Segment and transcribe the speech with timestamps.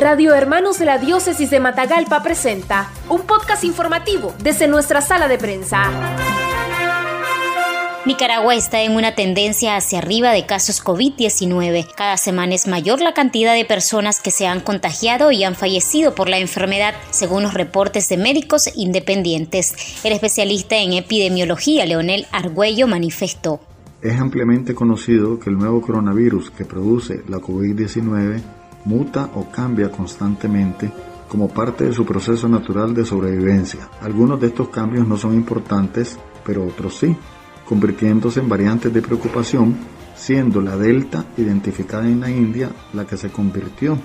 [0.00, 5.36] Radio Hermanos de la Diócesis de Matagalpa presenta un podcast informativo desde nuestra sala de
[5.36, 5.90] prensa.
[8.06, 11.86] Nicaragua está en una tendencia hacia arriba de casos COVID-19.
[11.94, 16.14] Cada semana es mayor la cantidad de personas que se han contagiado y han fallecido
[16.14, 20.02] por la enfermedad, según los reportes de médicos independientes.
[20.02, 23.60] El especialista en epidemiología, Leonel Argüello, manifestó.
[24.00, 28.40] Es ampliamente conocido que el nuevo coronavirus que produce la COVID-19
[28.84, 30.90] muta o cambia constantemente
[31.28, 33.88] como parte de su proceso natural de sobrevivencia.
[34.02, 37.16] Algunos de estos cambios no son importantes, pero otros sí,
[37.64, 39.76] convirtiéndose en variantes de preocupación,
[40.16, 43.96] siendo la Delta identificada en la India la que se convirtió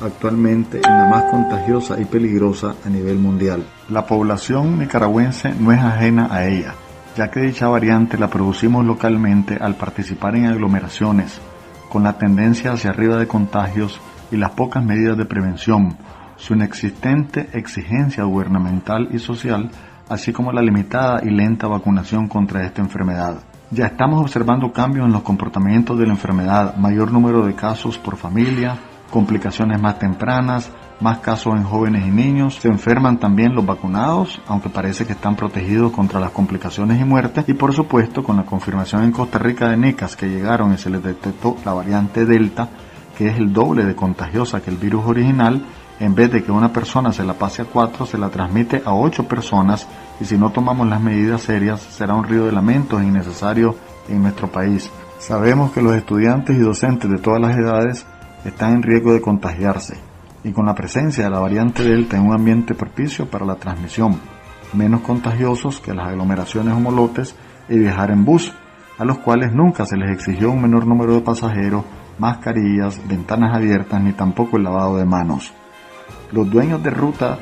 [0.00, 3.64] actualmente en la más contagiosa y peligrosa a nivel mundial.
[3.88, 6.74] La población nicaragüense no es ajena a ella,
[7.16, 11.40] ya que dicha variante la producimos localmente al participar en aglomeraciones,
[11.88, 15.96] con la tendencia hacia arriba de contagios y las pocas medidas de prevención,
[16.36, 19.70] su inexistente exigencia gubernamental y social,
[20.08, 23.40] así como la limitada y lenta vacunación contra esta enfermedad.
[23.70, 28.16] Ya estamos observando cambios en los comportamientos de la enfermedad, mayor número de casos por
[28.16, 28.78] familia,
[29.10, 32.56] complicaciones más tempranas, más casos en jóvenes y niños.
[32.56, 37.44] Se enferman también los vacunados, aunque parece que están protegidos contra las complicaciones y muertes.
[37.48, 40.90] Y por supuesto, con la confirmación en Costa Rica de NECAS que llegaron y se
[40.90, 42.68] les detectó la variante Delta,
[43.16, 45.64] que es el doble de contagiosa que el virus original,
[46.00, 48.94] en vez de que una persona se la pase a cuatro, se la transmite a
[48.94, 49.88] ocho personas
[50.20, 53.74] y si no tomamos las medidas serias será un río de lamentos innecesario
[54.08, 54.90] en nuestro país.
[55.18, 58.06] Sabemos que los estudiantes y docentes de todas las edades
[58.44, 60.07] están en riesgo de contagiarse
[60.44, 64.18] y con la presencia de la variante Delta en un ambiente propicio para la transmisión,
[64.72, 67.34] menos contagiosos que las aglomeraciones o molotes
[67.68, 68.52] y viajar en bus,
[68.98, 71.84] a los cuales nunca se les exigió un menor número de pasajeros,
[72.18, 75.52] mascarillas, ventanas abiertas ni tampoco el lavado de manos.
[76.32, 77.38] Los dueños de ruta,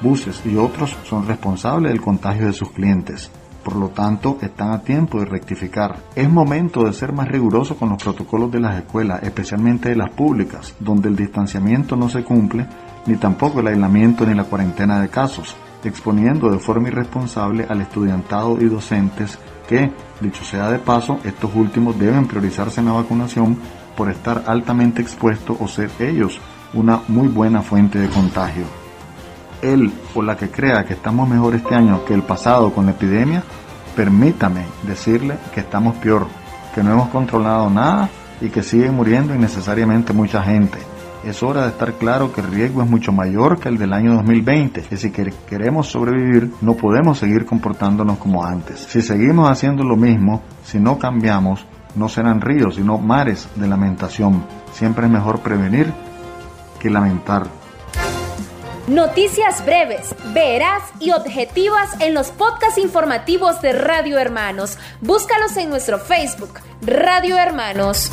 [0.00, 3.30] buses y otros son responsables del contagio de sus clientes.
[3.62, 5.96] Por lo tanto, están a tiempo de rectificar.
[6.14, 10.10] Es momento de ser más riguroso con los protocolos de las escuelas, especialmente de las
[10.10, 12.66] públicas, donde el distanciamiento no se cumple,
[13.06, 18.60] ni tampoco el aislamiento ni la cuarentena de casos, exponiendo de forma irresponsable al estudiantado
[18.60, 19.38] y docentes
[19.68, 23.56] que, dicho sea de paso, estos últimos deben priorizarse en la vacunación
[23.96, 26.40] por estar altamente expuestos o ser ellos
[26.74, 28.81] una muy buena fuente de contagio
[29.62, 32.92] él o la que crea que estamos mejor este año que el pasado con la
[32.92, 33.42] epidemia,
[33.96, 36.26] permítame decirle que estamos peor,
[36.74, 40.78] que no hemos controlado nada y que sigue muriendo innecesariamente mucha gente.
[41.24, 44.14] Es hora de estar claro que el riesgo es mucho mayor que el del año
[44.14, 48.80] 2020, que si queremos sobrevivir no podemos seguir comportándonos como antes.
[48.80, 54.42] Si seguimos haciendo lo mismo, si no cambiamos, no serán ríos, sino mares de lamentación.
[54.72, 55.92] Siempre es mejor prevenir
[56.80, 57.61] que lamentar.
[58.88, 64.76] Noticias breves, veraz y objetivas en los podcasts informativos de Radio Hermanos.
[65.00, 68.10] Búscalos en nuestro Facebook, Radio Hermanos.